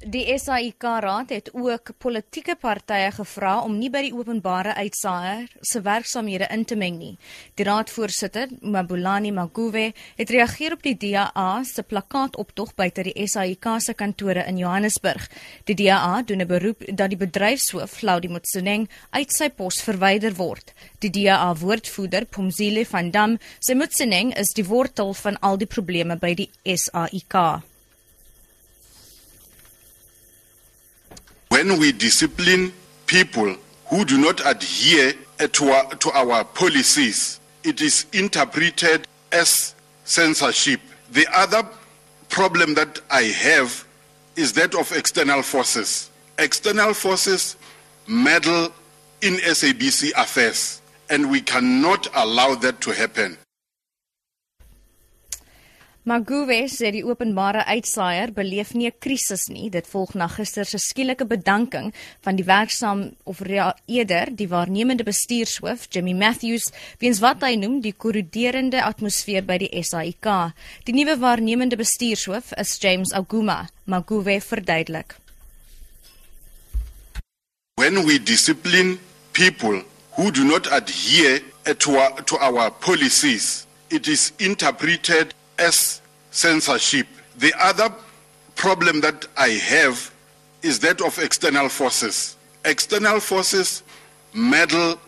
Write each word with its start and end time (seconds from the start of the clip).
Die 0.00 0.38
SAIK 0.38 0.82
Raad 0.82 1.28
het 1.28 1.50
ook 1.52 1.90
politieke 1.98 2.54
partye 2.56 3.10
gevra 3.12 3.58
om 3.60 3.74
nie 3.76 3.90
by 3.92 4.00
die 4.06 4.14
openbare 4.16 4.72
uitsaaier 4.78 5.50
se 5.60 5.82
werksamehede 5.84 6.48
in 6.56 6.64
te 6.64 6.78
meng 6.80 6.96
nie. 6.96 7.18
Die 7.60 7.66
raadvoorsitter, 7.68 8.48
Mabulani 8.64 9.28
Maguve, 9.30 9.92
het 10.16 10.32
reageer 10.32 10.78
op 10.78 10.88
die 10.88 10.96
DA 10.96 11.60
se 11.68 11.84
plakkaatoptog 11.84 12.72
buite 12.80 13.04
die 13.10 13.28
SAIK 13.28 13.68
se 13.84 13.92
kantore 13.92 14.48
in 14.48 14.56
Johannesburg. 14.56 15.28
Die 15.68 15.76
DA 15.76 16.22
doen 16.22 16.40
'n 16.40 16.48
beroep 16.48 16.80
dat 16.96 17.10
die 17.10 17.20
bedryfshoof, 17.20 18.00
Laudi 18.00 18.28
Motsoeneng, 18.28 18.88
uit 19.10 19.32
sy 19.32 19.50
pos 19.50 19.82
verwyder 19.82 20.34
word. 20.34 20.72
Die 21.00 21.10
DA 21.10 21.54
woordvoerder, 21.54 22.24
Pumzile 22.24 22.86
van 22.86 23.10
Dam, 23.10 23.38
sê 23.60 23.76
Motsoeneng 23.76 24.32
is 24.32 24.54
die 24.54 24.64
wortel 24.64 25.12
van 25.12 25.38
al 25.40 25.58
die 25.58 25.66
probleme 25.68 26.16
by 26.16 26.34
die 26.34 26.50
SAIK. 26.64 27.69
When 31.68 31.78
we 31.78 31.92
discipline 31.92 32.72
people 33.06 33.54
who 33.88 34.04
do 34.06 34.16
not 34.16 34.40
adhere 34.46 35.12
eh, 35.38 35.46
to 35.48 35.68
our, 35.68 35.94
to 35.96 36.10
our 36.12 36.42
policies, 36.42 37.38
it 37.64 37.82
is 37.82 38.06
interpreted 38.14 39.06
as 39.30 39.74
censorship. 40.04 40.80
The 41.12 41.26
other 41.34 41.68
problem 42.30 42.72
that 42.74 43.00
I 43.10 43.24
have 43.24 43.84
is 44.36 44.54
that 44.54 44.74
of 44.74 44.90
external 44.92 45.42
forces. 45.42 46.10
External 46.38 46.94
forces 46.94 47.56
meddle 48.06 48.72
in 49.20 49.34
SABC 49.34 50.12
affairs, 50.16 50.80
and 51.10 51.30
we 51.30 51.42
cannot 51.42 52.08
allow 52.14 52.54
that 52.54 52.80
to 52.80 52.92
happen. 52.92 53.36
Maguwe 56.08 56.62
sê 56.72 56.88
die 56.94 57.02
openbare 57.04 57.60
uitsaaier 57.68 58.30
beleef 58.32 58.72
nie 58.72 58.88
'n 58.88 58.98
krisis 59.04 59.48
nie. 59.48 59.68
Dit 59.68 59.86
volg 59.86 60.14
na 60.14 60.28
gister 60.28 60.64
se 60.64 60.78
skielike 60.78 61.26
bedanking 61.26 61.92
van 62.22 62.36
die 62.36 62.44
werksaam 62.44 63.14
of 63.24 63.40
eerder 63.86 64.34
die 64.34 64.48
waarnemende 64.48 65.04
bestuurshoof 65.04 65.88
Jimmy 65.90 66.14
Matthews 66.14 66.72
weens 67.00 67.20
wat 67.20 67.42
hy 67.42 67.54
noem 67.56 67.82
die 67.82 67.92
korroderende 67.92 68.82
atmosfeer 68.82 69.44
by 69.44 69.58
die 69.58 69.82
SAIK. 69.82 70.54
Die 70.84 70.94
nuwe 70.94 71.18
waarnemende 71.18 71.76
bestuurshoof 71.76 72.52
is 72.56 72.78
James 72.80 73.12
Aguma. 73.12 73.68
Maguwe 73.84 74.40
verduidelik. 74.40 75.16
When 77.76 78.06
we 78.06 78.18
discipline 78.18 78.98
people 79.32 79.82
who 80.16 80.30
do 80.30 80.44
not 80.44 80.66
adhere 80.72 81.40
to 81.78 81.98
our, 81.98 82.22
to 82.24 82.38
our 82.38 82.70
policies, 82.70 83.66
it 83.90 84.08
is 84.08 84.32
interpreted 84.38 85.34
as 85.60 86.00
censorship. 86.30 87.06
The 87.38 87.52
other 87.58 87.92
problem 88.56 89.00
that 89.02 89.26
I 89.36 89.48
have 89.48 90.12
is 90.62 90.78
that 90.80 91.00
of 91.00 91.18
external 91.18 91.68
forces. 91.68 92.36
External 92.64 93.20
forces 93.20 93.82
meddle 94.34 94.98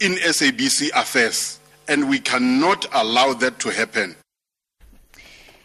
in 0.00 0.12
SABC 0.12 0.90
affairs, 0.94 1.60
and 1.88 2.08
we 2.08 2.18
cannot 2.18 2.86
allow 2.92 3.32
that 3.34 3.58
to 3.60 3.70
happen. 3.70 4.16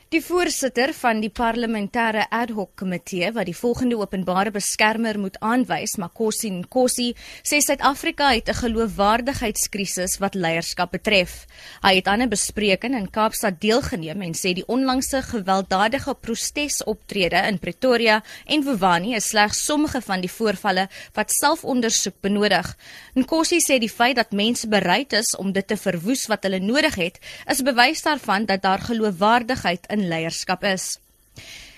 Die 0.08 0.22
voorsitter 0.24 0.94
van 0.96 1.20
die 1.20 1.28
parlementêre 1.36 2.22
ad 2.32 2.54
hoc 2.56 2.70
komitee 2.80 3.28
wat 3.36 3.50
die 3.50 3.56
volgende 3.60 3.98
openbare 4.00 4.54
beskermer 4.56 5.18
moet 5.20 5.36
aanwys, 5.44 5.98
Makosi 6.00 6.48
Nkosi, 6.62 7.10
sê 7.44 7.58
Suid-Afrika 7.60 8.30
het 8.32 8.48
'n 8.48 8.56
geloofwaardigheidskrisis 8.56 10.16
wat 10.24 10.34
leierskap 10.34 10.92
betref. 10.92 11.46
Hy 11.84 11.96
het 11.96 12.08
aan 12.08 12.22
'n 12.22 12.30
bespreking 12.30 12.96
in 12.96 13.10
Kaapstad 13.10 13.60
deelgeneem 13.60 14.22
en 14.22 14.34
sê 14.34 14.54
die 14.54 14.68
onlangse 14.68 15.22
gewelddadige 15.22 16.16
protesoptrede 16.16 17.44
in 17.48 17.60
Pretoria 17.60 18.24
en 18.46 18.64
Wowani 18.64 19.14
is 19.16 19.28
slegs 19.28 19.66
sommige 19.66 20.02
van 20.02 20.22
die 20.22 20.32
voorvalle 20.32 20.88
wat 21.14 21.32
selfondersoek 21.32 22.22
benodig. 22.22 22.78
Nkosi 23.14 23.60
sê 23.60 23.78
die 23.78 23.92
feit 23.92 24.16
dat 24.16 24.32
mense 24.32 24.68
bereid 24.68 25.14
is 25.14 25.36
om 25.36 25.52
dit 25.52 25.68
te 25.68 25.76
verwoes 25.78 26.28
wat 26.28 26.44
hulle 26.44 26.60
nodig 26.60 26.96
het, 26.96 27.20
is 27.46 27.62
bewys 27.62 28.02
daarvan 28.02 28.46
dat 28.46 28.62
daar 28.62 28.80
geloofwaardigheid 28.80 29.88
in 29.98 30.08
leierskap 30.12 30.64
is. 30.64 30.98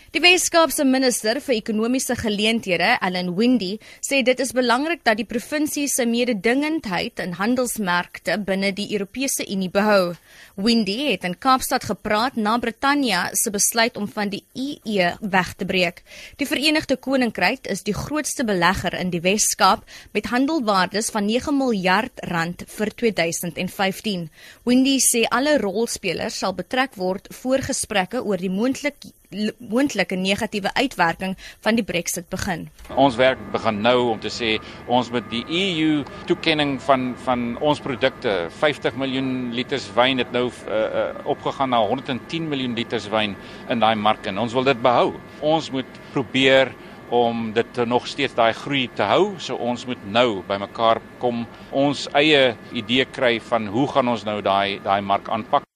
Die 0.10 0.24
Weskaapse 0.24 0.82
minister 0.90 1.38
vir 1.38 1.54
ekonomiese 1.60 2.16
geleenthede, 2.18 2.96
Allan 3.06 3.28
Windy, 3.38 3.76
sê 4.02 4.24
dit 4.26 4.40
is 4.42 4.56
belangrik 4.58 5.04
dat 5.06 5.20
die 5.20 5.26
provinsie 5.30 5.84
se 5.86 6.08
mededingendheid 6.10 7.22
in 7.22 7.36
handelsmerkte 7.38 8.40
binne 8.42 8.72
die 8.74 8.88
Europese 8.96 9.46
Unie 9.46 9.70
behou. 9.70 10.16
Windy 10.58 10.96
het 11.12 11.28
in 11.30 11.36
Kaapstad 11.38 11.86
gepraat 11.86 12.40
na 12.42 12.56
Brittanje 12.58 13.20
se 13.38 13.54
besluit 13.54 14.00
om 14.02 14.08
van 14.10 14.34
die 14.34 14.42
EU 14.58 15.12
weg 15.30 15.54
te 15.62 15.70
breek. 15.70 16.02
Die 16.42 16.50
Verenigde 16.50 16.98
Koninkryk 16.98 17.70
is 17.70 17.86
die 17.86 17.94
grootste 17.94 18.48
belegger 18.50 18.98
in 18.98 19.14
die 19.14 19.22
Weskaap 19.22 19.86
met 20.18 20.32
handelwaardes 20.34 21.14
van 21.14 21.30
9 21.30 21.54
miljard 21.54 22.26
rand 22.34 22.66
vir 22.66 22.96
2015. 23.06 24.26
Windy 24.66 24.98
sê 25.06 25.28
alle 25.30 25.60
rolspelers 25.62 26.42
sal 26.42 26.58
betrek 26.58 26.98
word 26.98 27.30
voor 27.44 27.62
gesprekke 27.70 28.26
oor 28.26 28.42
die 28.42 28.50
moontlike 28.50 29.14
moontlike 29.58 30.16
negatiewe 30.16 30.74
uitwerking 30.74 31.36
van 31.62 31.78
die 31.78 31.84
Brexit 31.86 32.30
begin. 32.30 32.68
Ons 32.96 33.18
werk 33.20 33.42
begin 33.54 33.82
nou 33.86 34.10
om 34.14 34.20
te 34.22 34.32
sê 34.34 34.56
ons 34.90 35.12
met 35.14 35.26
die 35.30 35.44
EU 35.46 36.02
toekenning 36.30 36.78
van 36.82 37.14
van 37.26 37.46
ons 37.62 37.82
produkte 37.84 38.36
50 38.60 38.98
miljoen 38.98 39.32
liters 39.54 39.86
wyn 39.96 40.22
het 40.24 40.34
nou 40.34 40.48
uh, 40.50 40.74
uh, 40.74 41.06
opgegaan 41.30 41.70
na 41.76 41.84
110 41.86 42.50
miljoen 42.50 42.76
liters 42.78 43.10
wyn 43.14 43.38
in 43.70 43.82
daai 43.84 43.96
mark 43.96 44.26
en 44.26 44.42
ons 44.42 44.54
wil 44.54 44.66
dit 44.66 44.82
behou. 44.82 45.14
Ons 45.46 45.70
moet 45.72 46.02
probeer 46.14 46.74
om 47.10 47.54
dit 47.54 47.86
nog 47.86 48.08
steeds 48.08 48.36
daai 48.38 48.54
groei 48.54 48.88
te 48.94 49.06
hou. 49.06 49.38
So 49.38 49.56
ons 49.56 49.86
moet 49.90 50.04
nou 50.10 50.44
bymekaar 50.50 51.02
kom, 51.22 51.46
ons 51.72 52.08
eie 52.18 52.56
idee 52.74 53.06
kry 53.06 53.38
van 53.50 53.70
hoe 53.70 53.88
gaan 53.94 54.14
ons 54.14 54.26
nou 54.26 54.42
daai 54.46 54.80
daai 54.86 55.02
mark 55.02 55.30
aanpak. 55.30 55.69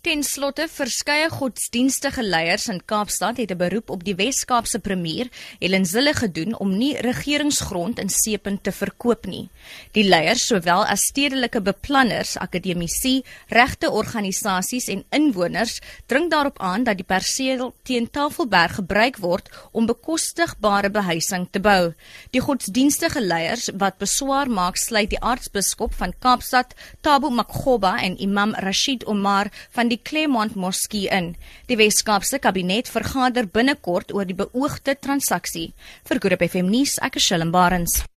Ten 0.00 0.22
slotte, 0.24 0.64
verskeie 0.72 1.26
godsdienstige 1.28 2.22
leiers 2.24 2.70
in 2.72 2.78
Kaapstad 2.88 3.36
het 3.36 3.50
'n 3.52 3.56
beroep 3.56 3.90
op 3.90 4.04
die 4.04 4.14
Wes-Kaapse 4.14 4.78
premier, 4.78 5.28
Helen 5.58 5.84
Zille 5.84 6.14
gedoen 6.14 6.58
om 6.58 6.78
nie 6.78 6.96
regeringsgrond 6.96 7.98
in 7.98 8.08
Seepunt 8.08 8.62
te 8.62 8.72
verkoop 8.72 9.26
nie. 9.26 9.50
Die 9.92 10.04
leiers, 10.04 10.46
sowel 10.46 10.86
as 10.86 11.00
stedelike 11.00 11.60
beplanners, 11.60 12.36
akademici, 12.36 13.22
regteorganisasies 13.48 14.88
en 14.88 15.04
inwoners, 15.10 15.80
dring 16.06 16.30
daarop 16.30 16.58
aan 16.58 16.84
dat 16.84 16.96
die 16.96 17.06
perseel 17.06 17.74
teen 17.82 18.10
Tafelberg 18.10 18.74
gebruik 18.74 19.16
word 19.16 19.50
om 19.70 19.86
bekostigbare 19.86 20.90
behuising 20.90 21.48
te 21.50 21.60
bou. 21.60 21.92
Die 22.30 22.40
godsdienstige 22.40 23.20
leiers 23.20 23.68
wat 23.74 23.98
beswaar 23.98 24.48
maak, 24.48 24.76
sluit 24.76 25.10
die 25.10 25.20
aartsbiskop 25.20 25.94
van 25.94 26.14
Kaapstad, 26.18 26.74
Tabo 27.00 27.30
Makgoba 27.30 28.00
en 28.02 28.20
Imam 28.20 28.54
Rashid 28.54 29.04
Omar 29.06 29.50
van 29.70 29.89
die 29.90 29.98
Claremont 30.02 30.56
Moskee 30.56 31.08
in. 31.10 31.34
Die 31.68 31.78
Wes-Kaapse 31.78 32.38
kabinet 32.38 32.88
vergader 32.88 33.46
binnekort 33.46 34.14
oor 34.14 34.24
die 34.24 34.38
beoogde 34.38 34.96
transaksie. 34.96 35.72
Vir 36.08 36.22
Groep 36.22 36.46
FM 36.50 36.70
nuus, 36.70 36.98
ek 37.02 37.20
is 37.20 37.26
Shalom 37.26 37.52
Barends. 37.52 38.00